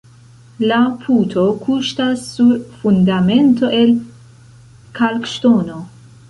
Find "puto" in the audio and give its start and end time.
1.01-1.43